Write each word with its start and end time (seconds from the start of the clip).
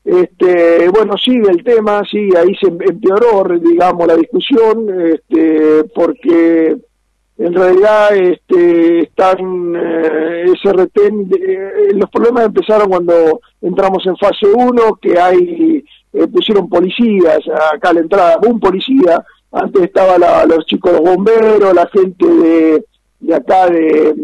Este, 0.05 0.89
bueno, 0.89 1.17
sigue 1.17 1.51
el 1.51 1.63
tema, 1.63 2.03
sí, 2.11 2.31
ahí 2.37 2.55
se 2.57 2.69
empeoró, 2.69 3.45
digamos, 3.59 4.07
la 4.07 4.17
discusión, 4.17 4.89
este, 5.05 5.85
porque 5.95 6.77
en 7.41 7.55
realidad 7.55 8.15
este, 8.17 9.01
están 9.01 9.75
eh, 9.75 10.45
retén, 10.75 11.31
eh, 11.33 11.91
los 11.95 12.11
problemas 12.11 12.47
empezaron 12.47 12.91
cuando 12.91 13.41
entramos 13.63 14.07
en 14.07 14.17
fase 14.19 14.47
1, 14.47 14.99
que 15.01 15.19
hay, 15.19 15.85
eh, 16.13 16.27
pusieron 16.27 16.69
policías 16.69 17.41
acá 17.73 17.91
a 17.91 17.95
la 17.95 18.01
entrada, 18.01 18.39
un 18.47 18.59
policía, 18.61 19.25
antes 19.53 19.83
estaba 19.83 20.19
los 20.47 20.65
chicos 20.67 20.93
los 20.93 21.03
bomberos, 21.03 21.75
la 21.75 21.87
gente 21.89 22.27
de, 22.27 22.85
de 23.21 23.35
acá 23.35 23.69
de, 23.69 24.15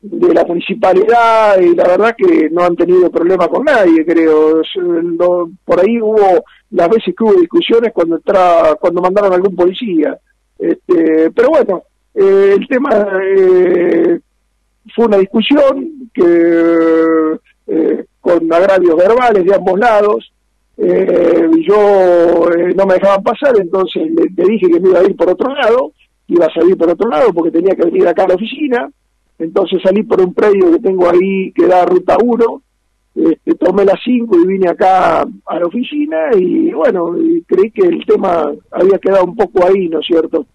de 0.00 0.34
la 0.34 0.44
municipalidad, 0.44 1.60
y 1.60 1.74
la 1.74 1.84
verdad 1.84 2.14
que 2.16 2.48
no 2.50 2.62
han 2.62 2.76
tenido 2.76 3.10
problema 3.10 3.48
con 3.48 3.64
nadie, 3.64 4.04
creo. 4.04 4.62
por 5.64 5.80
ahí 5.80 6.00
hubo, 6.00 6.44
las 6.70 6.88
veces 6.88 7.14
que 7.16 7.24
hubo 7.24 7.34
discusiones 7.40 7.92
cuando 7.92 8.16
entraba, 8.16 8.76
cuando 8.76 9.00
mandaron 9.00 9.32
algún 9.32 9.54
policía. 9.54 10.18
Este, 10.58 11.30
pero 11.32 11.48
bueno, 11.50 11.82
eh, 12.14 12.54
el 12.56 12.66
tema 12.66 12.90
eh, 13.22 14.20
fue 14.94 15.06
una 15.06 15.18
discusión 15.18 16.10
que 16.14 17.38
eh, 17.66 18.04
con 18.20 18.52
agravios 18.52 18.96
verbales 18.96 19.44
de 19.44 19.54
ambos 19.54 19.78
lados. 19.78 20.32
Yo 20.76 22.48
no 22.74 22.86
me 22.86 22.94
dejaban 22.94 23.22
pasar, 23.22 23.54
entonces 23.60 24.10
le, 24.10 24.44
dije 24.44 24.68
que 24.68 24.80
me 24.80 24.90
iba 24.90 25.00
a 25.00 25.04
ir 25.04 25.16
por 25.16 25.30
otro 25.30 25.54
lado, 25.54 25.92
iba 26.28 26.46
a 26.46 26.52
salir 26.52 26.76
por 26.76 26.90
otro 26.90 27.08
lado 27.08 27.32
porque 27.32 27.50
tenía 27.50 27.74
que 27.74 27.86
venir 27.86 28.06
acá 28.06 28.24
a 28.24 28.28
la 28.28 28.34
oficina. 28.34 28.90
Entonces 29.38 29.80
salí 29.82 30.02
por 30.02 30.20
un 30.20 30.32
predio 30.32 30.72
que 30.72 30.78
tengo 30.78 31.10
ahí 31.10 31.52
que 31.52 31.66
da 31.66 31.84
ruta 31.84 32.16
1, 32.22 32.62
este, 33.16 33.54
tomé 33.54 33.84
las 33.84 34.00
5 34.02 34.34
y 34.38 34.46
vine 34.46 34.70
acá 34.70 35.22
a 35.22 35.58
la 35.58 35.66
oficina 35.66 36.30
y 36.38 36.72
bueno, 36.72 37.14
creí 37.46 37.70
que 37.70 37.86
el 37.86 38.04
tema 38.06 38.50
había 38.70 38.98
quedado 38.98 39.24
un 39.24 39.36
poco 39.36 39.66
ahí, 39.66 39.88
¿no 39.88 40.00
es 40.00 40.06
cierto? 40.06 40.46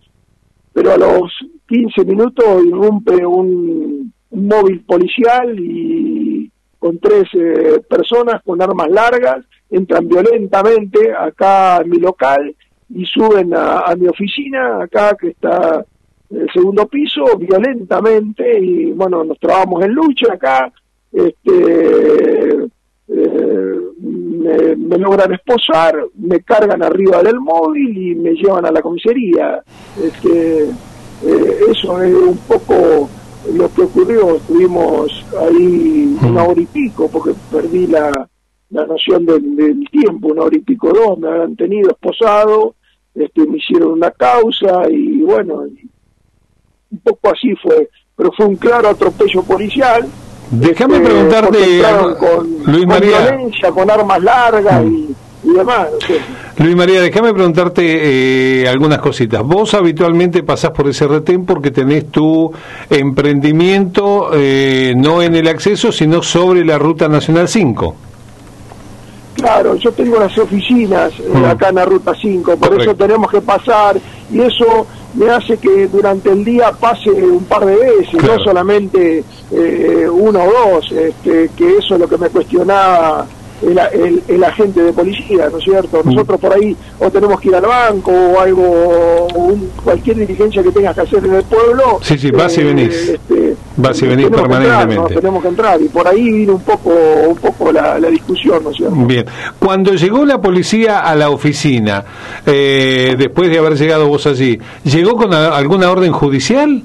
pero 0.73 0.93
a 0.93 0.97
los 0.97 1.31
15 1.67 2.05
minutos 2.05 2.45
irrumpe 2.65 3.25
un, 3.25 4.13
móvil 4.33 4.79
policial 4.85 5.59
y 5.59 6.49
con 6.79 6.97
tres 6.99 7.25
eh, 7.33 7.81
personas 7.89 8.41
con 8.45 8.61
armas 8.61 8.89
largas, 8.89 9.45
entran 9.71 10.07
violentamente 10.07 11.13
acá 11.13 11.77
en 11.77 11.89
mi 11.89 11.97
local 11.97 12.55
y 12.93 13.05
suben 13.05 13.53
a, 13.55 13.95
mi 13.97 14.07
oficina, 14.07 14.83
acá 14.83 15.15
que 15.19 15.29
está 15.29 15.83
en 16.29 16.41
el 16.41 16.49
segundo 16.51 16.85
piso, 16.87 17.23
violentamente, 17.37 18.59
y 18.59 18.91
bueno, 18.91 19.23
nos 19.23 19.39
trabamos 19.39 19.83
en 19.83 19.93
lucha 19.93 20.33
acá, 20.33 20.71
este, 21.11 22.67
eh, 23.07 23.79
me, 23.97 24.97
logran 24.97 25.33
esposar, 25.33 25.95
me 26.15 26.41
cargan 26.41 26.83
arriba 26.83 27.23
del 27.23 27.39
móvil 27.39 27.97
y 27.97 28.15
me 28.15 28.31
llevan 28.31 28.65
a 28.65 28.71
la 28.71 28.81
comisaría. 28.81 29.61
Este, 30.01 30.63
eh, 30.63 31.59
eso 31.69 32.01
es 32.01 32.13
un 32.13 32.37
poco 32.47 33.09
lo 33.53 33.73
que 33.73 33.81
ocurrió. 33.83 34.35
Estuvimos 34.35 35.25
ahí 35.39 36.17
una 36.21 36.43
hora 36.43 36.61
y 36.61 36.65
pico 36.65 37.09
porque 37.09 37.33
perdí 37.51 37.87
la, 37.87 38.29
la 38.71 38.85
noción 38.85 39.25
del, 39.25 39.87
tiempo, 39.91 40.29
una 40.29 40.43
hora 40.43 40.57
y 40.57 40.61
pico, 40.61 40.91
dos, 40.93 41.19
me 41.19 41.29
habían 41.29 41.55
tenido 41.55 41.91
esposado, 41.91 42.75
este, 43.13 43.45
me 43.45 43.57
hicieron 43.57 43.91
una 43.91 44.11
causa 44.11 44.89
y 44.89 45.21
bueno, 45.21 45.65
un 46.91 46.99
poco 47.03 47.31
así 47.31 47.53
fue, 47.61 47.89
pero 48.15 48.31
fue 48.31 48.45
un 48.45 48.55
claro 48.55 48.89
atropello 48.89 49.43
policial 49.43 50.07
Déjame 50.51 50.97
este, 50.97 51.09
preguntarte, 51.09 51.81
con, 52.19 52.73
Luis 52.73 52.85
María. 52.85 53.19
violencia, 53.21 53.71
con 53.71 53.89
armas 53.89 54.21
largas 54.21 54.83
y, 54.83 55.15
demás. 55.43 55.87
Luis 56.57 56.75
María, 56.75 57.01
déjame 57.01 57.33
preguntarte 57.33 58.63
eh, 58.63 58.67
algunas 58.67 58.99
cositas. 58.99 59.41
Vos 59.43 59.73
habitualmente 59.73 60.43
pasás 60.43 60.71
por 60.71 60.89
ese 60.89 61.07
retén 61.07 61.45
porque 61.45 61.71
tenés 61.71 62.11
tu 62.11 62.51
emprendimiento 62.89 64.31
eh, 64.33 64.93
no 64.97 65.21
en 65.21 65.35
el 65.35 65.47
acceso, 65.47 65.93
sino 65.93 66.21
sobre 66.21 66.65
la 66.65 66.77
Ruta 66.77 67.07
Nacional 67.07 67.47
5. 67.47 67.95
Claro, 69.35 69.75
yo 69.75 69.91
tengo 69.91 70.19
las 70.19 70.37
oficinas 70.37 71.13
eh, 71.19 71.29
mm. 71.33 71.45
acá 71.45 71.69
en 71.69 71.75
la 71.75 71.85
Ruta 71.85 72.13
5, 72.19 72.57
por 72.57 72.81
eso 72.81 72.95
tenemos 72.95 73.29
que 73.31 73.41
pasar 73.41 73.97
y 74.31 74.41
eso 74.41 74.85
me 75.13 75.29
hace 75.29 75.57
que 75.57 75.87
durante 75.87 76.31
el 76.31 76.43
día 76.43 76.71
pase 76.71 77.09
un 77.09 77.43
par 77.45 77.65
de 77.65 77.75
veces, 77.75 78.23
no 78.23 78.39
solamente 78.39 79.23
eh, 79.51 80.07
uno 80.09 80.43
o 80.43 80.73
dos, 80.73 80.91
este, 80.91 81.49
que 81.55 81.77
eso 81.77 81.95
es 81.95 82.01
lo 82.01 82.07
que 82.07 82.17
me 82.17 82.29
cuestionaba 82.29 83.25
el, 83.61 84.23
el, 84.27 84.43
agente 84.43 84.81
de 84.81 84.91
policía, 84.91 85.47
¿no 85.51 85.57
es 85.57 85.63
cierto? 85.63 86.01
Nosotros 86.03 86.39
por 86.39 86.53
ahí 86.53 86.75
o 86.99 87.09
tenemos 87.11 87.39
que 87.39 87.49
ir 87.49 87.55
al 87.55 87.65
banco 87.65 88.11
o 88.11 88.39
algo, 88.39 88.63
o 88.63 89.55
cualquier 89.83 90.17
diligencia 90.17 90.63
que 90.63 90.71
tengas 90.71 90.95
que 90.95 91.01
hacer 91.01 91.23
en 91.25 91.35
el 91.35 91.43
pueblo. 91.43 91.99
Sí, 92.01 92.17
sí, 92.17 92.31
vas 92.31 92.57
y 92.57 92.63
venís. 92.63 93.09
Este, 93.09 93.40
vas 93.77 94.01
y 94.01 94.07
venís 94.07 94.29
permanentemente. 94.29 95.15
tenemos 95.15 95.41
que 95.41 95.49
entrar 95.49 95.81
y 95.81 95.87
por 95.87 96.07
ahí 96.07 96.31
vino 96.31 96.53
un 96.53 96.61
poco, 96.61 96.91
un 97.27 97.37
poco 97.37 97.71
la, 97.71 97.97
discusión, 97.97 98.63
¿no 98.63 98.71
es 98.71 98.77
cierto? 98.77 98.95
Bien. 98.95 99.25
Cuando 99.59 99.93
llegó 99.93 100.25
la 100.25 100.41
policía 100.41 100.99
a 100.99 101.15
la 101.15 101.29
oficina, 101.29 102.03
eh, 102.45 103.15
después 103.17 103.49
de 103.49 103.59
haber 103.59 103.77
llegado 103.77 104.07
vos 104.07 104.27
allí, 104.27 104.59
¿llegó 104.83 105.15
con 105.15 105.33
alguna 105.33 105.91
orden 105.91 106.11
judicial? 106.11 106.83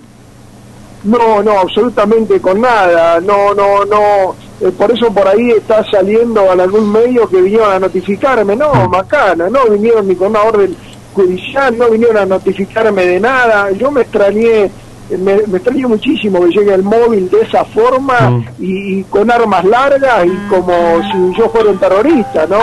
No, 1.05 1.43
no, 1.43 1.61
absolutamente 1.61 2.41
con 2.41 2.61
nada. 2.61 3.21
No, 3.21 3.55
no, 3.55 3.85
no 3.85 4.35
eh, 4.61 4.73
por 4.77 4.91
eso 4.91 5.13
por 5.13 5.29
ahí 5.29 5.51
está 5.51 5.85
saliendo 5.91 6.51
en 6.51 6.61
algún 6.61 6.91
medio 6.91 7.29
que 7.29 7.43
vinieron 7.43 7.73
a 7.73 7.79
notificarme, 7.79 8.57
no, 8.57 8.73
mm. 8.73 8.91
macana, 8.91 9.51
no 9.51 9.67
vinieron 9.67 10.09
ni 10.09 10.15
con 10.15 10.29
una 10.29 10.43
orden 10.43 10.75
judicial, 11.13 11.77
no 11.77 11.91
vinieron 11.91 12.17
a 12.17 12.27
notificarme 12.27 13.05
de 13.05 13.21
nada, 13.21 13.71
yo 13.73 13.91
me 13.91 14.03
extrañé, 14.03 14.71
me, 15.19 15.35
extrañé 15.35 15.87
muchísimo 15.87 16.41
que 16.41 16.51
llegue 16.51 16.75
el 16.75 16.83
móvil 16.83 17.29
de 17.31 17.41
esa 17.41 17.65
forma 17.65 18.31
mm. 18.31 18.45
y, 18.59 19.03
con 19.05 19.31
armas 19.31 19.65
largas 19.65 20.27
y 20.27 20.49
como 20.49 20.73
si 21.13 21.39
yo 21.39 21.49
fuera 21.49 21.71
un 21.71 21.79
terrorista, 21.79 22.47
¿no? 22.47 22.59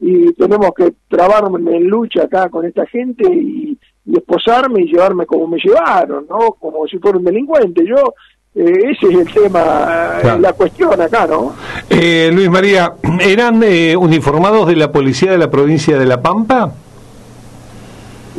Y, 0.00 0.26
y 0.26 0.32
tenemos 0.32 0.72
que 0.76 0.92
trabarme 1.08 1.76
en 1.76 1.88
lucha 1.88 2.24
acá 2.24 2.48
con 2.48 2.66
esta 2.66 2.84
gente 2.86 3.24
y, 3.32 3.78
y 4.04 4.18
esposarme 4.18 4.82
y 4.82 4.86
llevarme 4.86 5.26
como 5.26 5.46
me 5.46 5.58
llevaron, 5.58 6.26
¿no? 6.28 6.52
Como 6.58 6.86
si 6.86 6.98
fuera 6.98 7.18
un 7.18 7.24
delincuente. 7.24 7.84
Yo, 7.86 8.14
eh, 8.54 8.90
ese 8.90 9.12
es 9.12 9.26
el 9.26 9.32
tema, 9.32 10.18
eh, 10.22 10.38
la 10.40 10.52
cuestión 10.52 11.00
acá, 11.00 11.26
¿no? 11.26 11.54
Eh, 11.88 12.30
Luis 12.32 12.50
María, 12.50 12.94
¿eran 13.20 13.62
uniformados 13.96 14.66
de 14.66 14.76
la 14.76 14.90
policía 14.90 15.30
de 15.30 15.38
la 15.38 15.50
provincia 15.50 15.98
de 15.98 16.06
La 16.06 16.20
Pampa? 16.20 16.72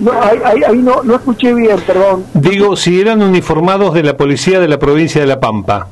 No, 0.04 0.12
ahí, 0.22 0.62
ahí, 0.68 0.78
no, 0.80 1.02
no 1.04 1.16
escuché 1.16 1.54
bien, 1.54 1.78
perdón. 1.88 2.26
Digo, 2.34 2.76
si 2.76 3.00
eran 3.00 3.22
uniformados 3.22 3.94
de 3.94 4.04
la 4.04 4.18
policía 4.18 4.60
de 4.60 4.68
la 4.68 4.78
provincia 4.78 5.22
de 5.22 5.28
La 5.28 5.40
Pampa. 5.40 5.88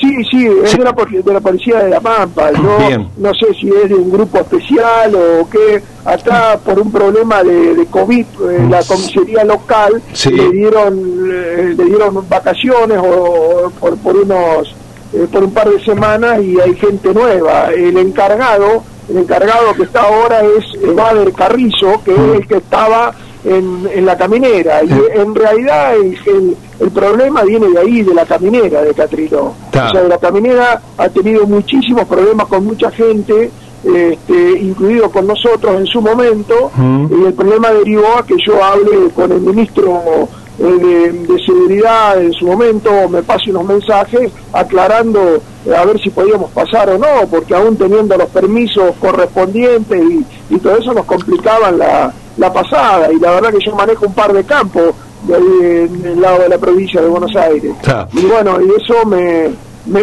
Sí, 0.00 0.12
sí, 0.30 0.46
es 0.46 0.76
De, 0.76 0.84
la, 0.84 0.92
de 0.92 1.32
la 1.32 1.40
policía 1.40 1.78
de 1.78 1.90
La 1.90 2.00
Pampa. 2.00 2.50
Yo 2.52 3.06
no 3.16 3.32
sé 3.34 3.46
si 3.54 3.68
es 3.68 3.88
de 3.88 3.94
un 3.94 4.10
grupo 4.10 4.38
especial 4.38 5.14
o 5.14 5.48
qué. 5.48 5.80
Acá, 6.04 6.58
por 6.62 6.78
un 6.78 6.90
problema 6.90 7.42
de, 7.42 7.86
COVID, 7.90 8.26
eh, 8.26 8.66
la 8.68 8.82
comisaría 8.82 9.44
local 9.44 10.02
le 10.30 10.50
dieron 10.50 11.30
eh, 11.32 11.74
le 11.76 11.84
dieron 11.84 12.28
vacaciones 12.28 12.98
o, 12.98 13.70
por, 13.80 13.96
por 13.98 14.16
unos 14.16 14.74
eh, 15.14 15.26
por 15.30 15.44
un 15.44 15.52
par 15.52 15.70
de 15.70 15.82
semanas 15.84 16.42
y 16.42 16.60
hay 16.60 16.74
gente 16.74 17.14
nueva. 17.14 17.70
El 17.72 17.96
encargado, 17.96 18.82
el 19.08 19.18
encargado 19.18 19.74
que 19.74 19.82
está 19.84 20.02
ahora 20.02 20.40
es 20.40 20.94
Bader 20.94 21.32
Carrizo, 21.32 22.02
que 22.04 22.12
es 22.12 22.18
el 22.18 22.46
que 22.46 22.56
estaba 22.56 23.14
en, 23.44 23.88
en 23.92 24.06
la 24.06 24.16
caminera. 24.16 24.82
Y 24.82 24.92
en 25.18 25.34
realidad 25.34 25.94
el, 25.96 26.56
el, 26.80 26.90
problema 26.90 27.42
viene 27.42 27.68
de 27.68 27.78
ahí, 27.78 28.02
de 28.02 28.14
la 28.14 28.24
caminera 28.24 28.82
de 28.82 28.94
Catriló. 28.94 29.46
O 29.46 29.72
sea, 29.72 30.02
la 30.04 30.18
caminera 30.18 30.80
ha 30.96 31.08
tenido 31.08 31.46
muchísimos 31.46 32.04
problemas 32.06 32.46
con 32.46 32.64
mucha 32.64 32.90
gente, 32.90 33.50
este, 33.84 34.58
incluido 34.60 35.10
con 35.10 35.26
nosotros 35.26 35.76
en 35.76 35.86
su 35.86 36.00
momento, 36.00 36.70
y 37.10 37.26
el 37.26 37.34
problema 37.34 37.70
derivó 37.70 38.18
a 38.18 38.26
que 38.26 38.36
yo 38.44 38.62
hable 38.64 39.10
con 39.14 39.30
el 39.30 39.40
ministro 39.40 40.28
eh, 40.58 41.26
de, 41.28 41.44
seguridad 41.44 42.22
en 42.22 42.32
su 42.32 42.46
momento, 42.46 43.08
me 43.08 43.22
pase 43.22 43.50
unos 43.50 43.64
mensajes 43.66 44.30
aclarando 44.52 45.42
a 45.72 45.84
ver 45.84 45.98
si 46.00 46.10
podíamos 46.10 46.50
pasar 46.50 46.90
o 46.90 46.98
no, 46.98 47.26
porque 47.30 47.54
aún 47.54 47.76
teniendo 47.76 48.16
los 48.16 48.28
permisos 48.28 48.94
correspondientes 49.00 50.02
y, 50.02 50.26
y 50.50 50.58
todo 50.58 50.76
eso 50.76 50.92
nos 50.92 51.06
complicaban 51.06 51.78
la, 51.78 52.12
la 52.36 52.52
pasada 52.52 53.12
y 53.12 53.18
la 53.18 53.32
verdad 53.32 53.50
que 53.50 53.64
yo 53.64 53.74
manejo 53.74 54.06
un 54.06 54.14
par 54.14 54.32
de 54.32 54.44
campos 54.44 54.94
de 55.22 55.34
ahí 55.34 55.88
en 55.90 56.04
el 56.04 56.20
lado 56.20 56.40
de 56.40 56.48
la 56.48 56.58
provincia 56.58 57.00
de 57.00 57.08
Buenos 57.08 57.34
Aires. 57.36 57.72
Y 58.12 58.26
bueno, 58.26 58.58
y 58.60 58.82
eso 58.82 59.06
me, 59.06 59.50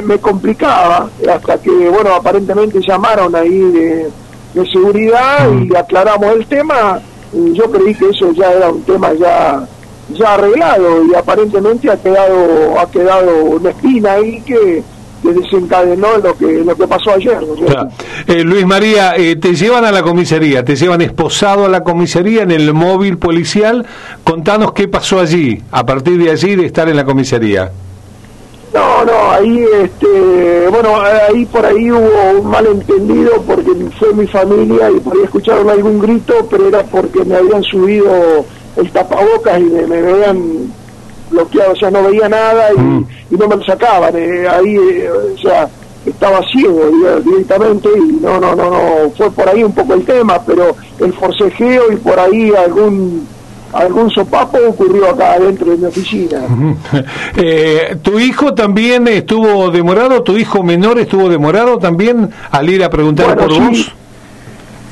me, 0.01 0.17
complicaba 0.19 1.09
hasta 1.31 1.57
que, 1.59 1.71
bueno, 1.89 2.15
aparentemente 2.15 2.79
llamaron 2.81 3.35
ahí 3.35 3.59
de, 3.59 4.09
seguridad 4.71 5.49
y 5.49 5.69
mm. 5.69 5.75
aclaramos 5.75 6.35
el 6.35 6.45
tema. 6.47 6.99
Y 7.33 7.53
yo 7.53 7.71
creí 7.71 7.95
que 7.95 8.09
eso 8.09 8.31
ya 8.31 8.51
era 8.51 8.69
un 8.69 8.83
tema 8.83 9.13
ya 9.13 9.65
ya 10.13 10.33
arreglado 10.33 11.05
y 11.05 11.15
aparentemente 11.15 11.89
ha 11.89 11.95
quedado 11.95 12.77
ha 12.77 12.91
quedado 12.91 13.45
una 13.45 13.69
espina 13.69 14.13
ahí 14.13 14.41
que 14.41 14.83
desencadenó 15.33 16.18
lo 16.18 16.38
que 16.38 16.63
lo 16.63 16.75
que 16.75 16.88
pasó 16.88 17.12
ayer. 17.12 17.38
Eh, 18.28 18.44
Luis 18.44 18.66
María, 18.66 19.16
eh, 19.16 19.36
te 19.36 19.56
llevan 19.56 19.86
a 19.86 19.92
la 19.92 20.01
comisaría, 20.01 20.63
te 20.63 20.75
llevan 20.75 21.01
esposado 21.01 21.66
a 21.66 21.69
la 21.69 21.83
comisaría 21.83 22.44
en 22.44 22.51
el 22.51 22.74
móvil 22.74 23.18
policial. 23.18 23.86
Contanos 24.24 24.74
qué 24.74 24.88
pasó 24.88 25.19
allí, 25.19 25.62
a 25.72 25.86
partir 25.86 26.18
de 26.18 26.31
allí 26.31 26.56
de 26.56 26.66
estar 26.66 26.88
en 26.89 26.95
la 26.95 27.06
comisaría. 27.06 27.72
No, 28.74 29.04
no, 29.04 29.31
ahí, 29.31 29.66
este, 29.83 30.68
bueno, 30.69 30.95
ahí 31.01 31.45
por 31.45 31.66
ahí 31.66 31.92
hubo 31.92 32.39
un 32.39 32.50
malentendido 32.50 33.42
porque 33.45 33.72
fue 34.00 34.13
mi 34.13 34.25
familia 34.28 34.89
y 34.89 35.00
por 35.01 35.13
ahí 35.13 35.24
escucharon 35.25 35.69
algún 35.69 36.00
grito, 36.00 36.48
pero 36.50 36.69
era 36.69 36.83
porque 36.83 37.25
me 37.25 37.36
habían 37.36 37.63
subido 37.63 38.45
el 38.78 38.89
tapabocas 38.92 39.60
y 39.60 39.63
me, 39.63 39.88
me 39.88 39.98
habían 39.98 40.72
bloqueado, 41.31 41.74
o 41.74 41.75
sea, 41.75 41.92
no 41.92 42.04
veía 42.04 42.30
nada 42.30 42.74
y, 42.74 42.80
mm. 42.80 43.07
no 43.31 43.48
me 43.48 43.56
lo 43.56 43.63
sacaban. 43.63 44.13
Eh, 44.16 44.48
ahí, 44.48 44.75
eh, 44.75 45.10
o 45.10 45.38
sea, 45.38 45.68
estaba 46.06 46.42
ciego 46.51 46.89
directamente 47.24 47.89
y 47.95 48.13
no, 48.13 48.39
no, 48.39 48.56
no, 48.56 48.69
no, 48.69 49.12
fue 49.16 49.30
por 49.31 49.48
ahí 49.48 49.63
un 49.63 49.74
poco 49.74 49.94
el 49.94 50.04
tema, 50.04 50.42
pero 50.45 50.75
el 51.00 51.13
forcejeo 51.13 51.92
y 51.92 51.98
por 51.98 52.19
ahí 52.19 52.51
algún 52.54 53.28
algún 53.74 54.10
sopapo 54.10 54.57
ocurrió 54.68 55.10
acá 55.12 55.39
dentro 55.39 55.72
de 55.72 55.78
mi 55.78 55.86
oficina. 55.86 56.42
Eh, 57.38 57.98
¿Tu 58.01 58.19
hijo 58.19 58.54
también 58.54 59.07
estuvo 59.07 59.72
demorado? 59.72 60.22
¿Tu 60.22 60.38
hijo 60.38 60.63
menor 60.63 61.00
estuvo 61.00 61.30
demorado 61.30 61.78
también 61.78 62.30
al 62.51 62.69
ir 62.69 62.83
a 62.83 62.89
preguntar 62.89 63.38
por 63.38 63.48
vos? 63.48 63.94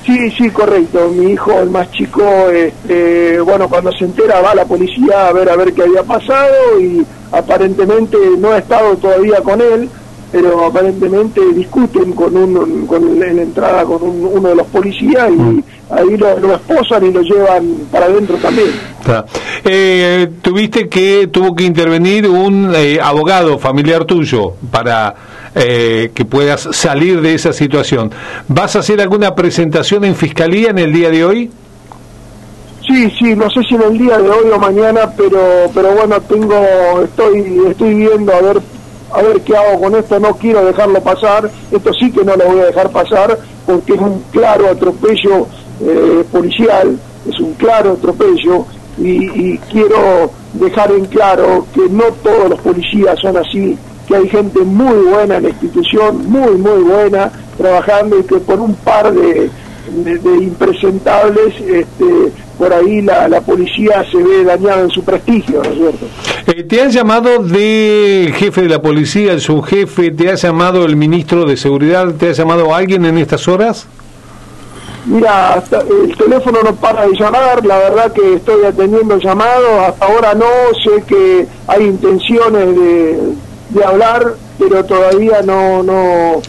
Sí, 0.10 0.32
sí, 0.32 0.50
correcto. 0.50 1.12
Mi 1.16 1.34
hijo, 1.34 1.60
el 1.60 1.70
más 1.70 1.92
chico, 1.92 2.24
este, 2.50 3.40
bueno, 3.42 3.70
cuando 3.70 3.92
se 3.92 4.06
entera 4.06 4.42
va 4.42 4.52
a 4.52 4.56
la 4.56 4.66
policía 4.66 5.28
a 5.28 5.34
ver 5.34 5.48
a 5.48 5.56
ver 5.56 5.72
qué 5.72 5.84
había 5.84 6.02
pasado 6.02 6.80
y 6.82 7.06
aparentemente 7.32 8.18
no 8.40 8.50
ha 8.50 8.58
estado 8.58 8.98
todavía 8.98 9.40
con 9.42 9.62
él, 9.62 9.88
pero 10.32 10.66
aparentemente 10.66 11.42
discuten 11.54 12.14
con, 12.14 12.36
un, 12.36 12.88
con 12.88 13.22
en 13.22 13.36
la 13.36 13.42
entrada 13.44 13.84
con 13.84 14.00
uno 14.02 14.50
de 14.50 14.56
los 14.56 14.66
policías 14.68 15.30
y 15.30 15.34
mm. 15.34 15.64
ahí 15.92 16.18
lo, 16.18 16.40
lo, 16.40 16.56
esposan 16.56 17.06
y 17.06 17.12
lo 17.12 17.22
llevan 17.22 17.76
para 17.92 18.08
adentro 18.08 18.38
también. 18.38 18.70
Eh, 19.64 20.28
tuviste 20.42 20.90
que 20.90 21.30
tuvo 21.32 21.56
que 21.56 21.66
intervenir 21.66 22.28
un 22.28 22.74
eh, 22.76 23.00
abogado 23.00 23.60
familiar 23.60 24.06
tuyo 24.06 24.54
para 24.72 25.14
eh, 25.56 26.12
que 26.14 26.26
puedas 26.26 26.70
salir 26.72 27.22
de 27.22 27.34
esa 27.34 27.54
situación. 27.54 28.12
¿Vas 28.48 28.76
a 28.76 28.80
hacer 28.80 29.02
alguna 29.02 29.36
presentación 29.36 30.06
en 30.06 30.16
fiscalía 30.16 30.70
en 30.70 30.80
el 30.80 30.94
día 30.94 31.10
de 31.10 31.26
hoy? 31.26 31.52
Sí, 32.88 33.10
sí, 33.20 33.36
no 33.36 33.50
sé 33.52 33.62
si 33.64 33.76
en 33.76 33.84
el 33.84 33.98
día 33.98 34.18
de 34.18 34.30
hoy 34.30 34.50
o 34.52 34.58
mañana, 34.58 35.12
pero 35.16 35.70
pero 35.76 35.94
bueno, 35.94 36.20
tengo 36.22 36.56
estoy 37.04 37.62
estoy 37.70 37.94
viendo 37.94 38.34
a 38.34 38.42
ver 38.42 38.62
a 39.12 39.22
ver 39.22 39.42
qué 39.42 39.56
hago 39.56 39.80
con 39.80 39.96
esto, 39.96 40.20
no 40.20 40.36
quiero 40.36 40.66
dejarlo 40.66 41.02
pasar, 41.02 41.50
esto 41.72 41.94
sí 41.94 42.12
que 42.12 42.24
no 42.24 42.36
lo 42.36 42.46
voy 42.46 42.60
a 42.60 42.66
dejar 42.66 42.90
pasar 42.90 43.38
porque 43.66 43.94
es 43.94 44.00
un 44.02 44.24
claro 44.32 44.70
atropello 44.70 45.48
eh, 45.82 46.24
policial, 46.32 46.98
es 47.28 47.40
un 47.40 47.54
claro 47.54 47.94
atropello 47.94 48.66
y, 48.98 49.54
y 49.54 49.58
quiero 49.72 50.32
dejar 50.54 50.92
en 50.92 51.06
claro 51.06 51.68
que 51.74 51.88
no 51.90 52.06
todos 52.24 52.50
los 52.50 52.60
policías 52.60 53.20
son 53.20 53.38
así, 53.38 53.78
que 54.10 54.16
hay 54.16 54.28
gente 54.28 54.60
muy 54.62 55.04
buena 55.04 55.38
en 55.38 55.44
la 55.44 55.50
institución, 55.50 56.28
muy, 56.28 56.56
muy 56.56 56.82
buena, 56.82 57.32
trabajando 57.58 58.20
y 58.20 58.24
que 58.24 58.38
por 58.38 58.60
un 58.60 58.74
par 58.74 59.14
de, 59.14 59.52
impresentables, 60.42 61.54
este, 61.62 62.32
por 62.58 62.74
ahí 62.74 63.04
la, 63.04 63.40
policía 63.42 64.04
se 64.12 64.18
ve 64.18 64.44
dañada 64.44 64.82
en 64.82 64.90
su 64.90 65.04
prestigio, 65.04 65.62
¿no 65.64 65.70
es 65.70 65.78
cierto? 65.78 66.06
Eh, 66.48 66.64
¿Te 66.64 66.82
han 66.82 66.90
llamado 66.90 67.44
de 67.44 68.34
jefe 68.36 68.64
de 68.64 68.70
la 68.70 68.82
policía, 68.82 69.32
el 69.32 69.42
subjefe, 69.42 70.10
te 70.10 70.32
ha 70.32 70.36
llamado 70.36 70.86
el 70.86 70.96
ministro 70.96 71.46
de 71.46 71.56
Seguridad, 71.56 72.12
te 72.16 72.30
ha 72.30 72.32
llamado 72.32 72.74
alguien 72.74 73.06
en 73.06 73.20
estas 73.20 73.48
horas? 73.48 73.86
Mira, 75.06 75.64
el 75.72 76.18
teléfono 76.18 76.60
no 76.64 76.76
para 76.76 77.06
de 77.06 77.16
llamar, 77.16 77.64
la 77.64 77.78
verdad 77.78 78.12
que 78.12 78.34
estoy 78.34 78.66
atendiendo 78.66 79.18
llamados, 79.18 79.88
hasta 79.88 80.06
ahora 80.06 80.34
no, 80.34 80.46
sé 80.84 81.04
que 81.04 81.48
hay 81.68 81.84
intenciones 81.84 82.76
de 82.76 83.49
de 83.70 83.84
hablar, 83.84 84.36
pero 84.58 84.84
todavía 84.84 85.42
no, 85.44 85.84
no, 85.84 86.42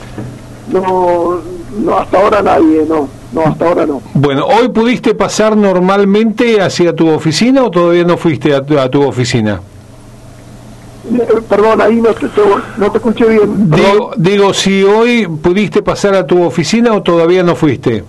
no, 0.73 1.99
hasta 1.99 2.19
ahora 2.19 2.43
nadie, 2.43 2.85
no, 2.89 3.09
no, 3.33 3.43
hasta 3.43 3.67
ahora 3.67 3.87
no. 3.87 4.03
Bueno, 4.15 4.47
¿hoy 4.47 4.69
pudiste 4.69 5.15
pasar 5.15 5.57
normalmente 5.57 6.61
hacia 6.61 6.95
tu 6.95 7.09
oficina 7.09 7.65
o 7.65 7.71
todavía 7.71 8.05
no 8.05 8.17
fuiste 8.17 8.55
a 8.55 8.63
tu, 8.63 9.03
oficina? 9.03 9.61
Eh, 11.13 11.27
perdón, 11.49 11.81
ahí 11.81 11.97
no 12.01 12.11
te, 12.11 12.27
no 12.77 12.91
te 12.91 12.99
escuché 12.99 13.27
bien. 13.27 13.71
Digo, 13.71 14.13
digo, 14.17 14.55
si 14.55 14.83
hoy 14.85 15.27
pudiste 15.27 15.83
pasar 15.83 16.15
a 16.15 16.27
tu 16.27 16.43
oficina 16.43 16.93
o 16.95 17.03
todavía 17.03 17.43
no 17.43 17.55
fuiste. 17.55 18.05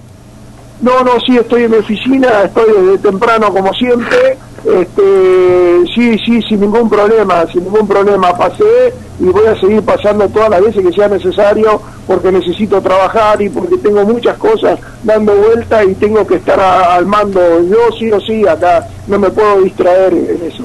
No, 0.81 1.03
no, 1.03 1.19
sí, 1.19 1.37
estoy 1.37 1.63
en 1.63 1.71
mi 1.71 1.77
oficina, 1.77 2.43
estoy 2.43 2.65
desde 2.73 2.97
temprano 3.09 3.53
como 3.53 3.71
siempre 3.73 4.37
este, 4.65 5.83
sí, 5.93 6.17
sí, 6.25 6.41
sin 6.43 6.61
ningún 6.61 6.89
problema, 6.89 7.45
sin 7.51 7.63
ningún 7.63 7.87
problema. 7.87 8.35
Pasé 8.37 8.93
y 9.19 9.25
voy 9.25 9.45
a 9.45 9.59
seguir 9.59 9.81
pasando 9.83 10.27
todas 10.29 10.49
las 10.49 10.61
veces 10.61 10.85
que 10.85 10.91
sea 10.91 11.07
necesario 11.07 11.81
porque 12.07 12.31
necesito 12.31 12.81
trabajar 12.81 13.41
y 13.41 13.49
porque 13.49 13.77
tengo 13.77 14.03
muchas 14.03 14.37
cosas 14.37 14.79
dando 15.03 15.33
vuelta 15.35 15.83
y 15.83 15.93
tengo 15.95 16.25
que 16.25 16.35
estar 16.35 16.59
al 16.59 17.05
mando. 17.05 17.39
Yo 17.63 17.95
sí 17.97 18.11
o 18.11 18.19
sí 18.19 18.47
acá 18.47 18.87
no 19.07 19.19
me 19.19 19.29
puedo 19.29 19.61
distraer 19.61 20.13
en 20.13 20.39
eso. 20.47 20.63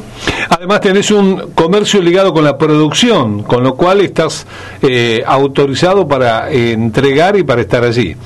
Además 0.48 0.80
tenés 0.80 1.10
un 1.10 1.52
comercio 1.54 2.00
ligado 2.00 2.32
con 2.32 2.44
la 2.44 2.56
producción, 2.56 3.42
con 3.42 3.62
lo 3.62 3.74
cual 3.74 4.00
estás 4.00 4.46
eh, 4.82 5.22
autorizado 5.26 6.06
para 6.06 6.50
entregar 6.50 7.36
y 7.36 7.42
para 7.42 7.60
estar 7.62 7.84
allí. 7.84 8.16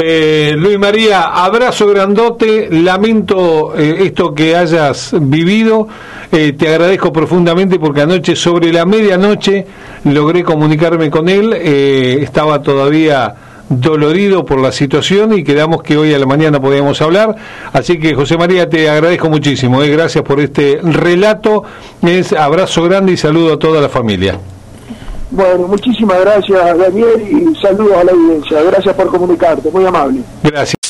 Eh, 0.00 0.54
Luis 0.56 0.78
María, 0.78 1.22
abrazo 1.22 1.88
grandote, 1.88 2.68
lamento 2.70 3.76
eh, 3.76 4.04
esto 4.04 4.32
que 4.32 4.54
hayas 4.54 5.12
vivido, 5.20 5.88
eh, 6.30 6.52
te 6.52 6.68
agradezco 6.68 7.12
profundamente 7.12 7.80
porque 7.80 8.02
anoche 8.02 8.36
sobre 8.36 8.72
la 8.72 8.84
medianoche 8.84 9.66
logré 10.04 10.44
comunicarme 10.44 11.10
con 11.10 11.28
él, 11.28 11.52
eh, 11.52 12.18
estaba 12.22 12.62
todavía 12.62 13.34
dolorido 13.68 14.44
por 14.44 14.60
la 14.60 14.70
situación 14.70 15.36
y 15.36 15.42
quedamos 15.42 15.82
que 15.82 15.96
hoy 15.96 16.14
a 16.14 16.18
la 16.20 16.26
mañana 16.26 16.60
podíamos 16.60 17.02
hablar. 17.02 17.34
Así 17.72 17.98
que 17.98 18.14
José 18.14 18.38
María, 18.38 18.70
te 18.70 18.88
agradezco 18.88 19.28
muchísimo. 19.28 19.80
Gracias 19.80 20.22
por 20.22 20.38
este 20.40 20.78
relato. 20.80 21.64
Es 22.02 22.32
abrazo 22.32 22.84
grande 22.84 23.12
y 23.12 23.16
saludo 23.16 23.54
a 23.54 23.58
toda 23.58 23.80
la 23.80 23.88
familia. 23.88 24.38
Bueno, 25.30 25.68
muchísimas 25.68 26.20
gracias 26.20 26.78
Daniel 26.78 27.20
y 27.20 27.54
saludos 27.60 27.98
a 27.98 28.04
la 28.04 28.12
audiencia. 28.12 28.62
Gracias 28.62 28.94
por 28.94 29.08
comunicarte, 29.08 29.70
muy 29.70 29.84
amable. 29.84 30.22
Gracias. 30.42 30.87